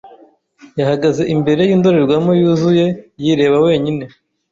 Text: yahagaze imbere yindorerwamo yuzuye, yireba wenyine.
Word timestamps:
yahagaze 0.79 1.23
imbere 1.35 1.61
yindorerwamo 1.69 2.31
yuzuye, 2.39 2.85
yireba 3.21 3.57
wenyine. 3.65 4.03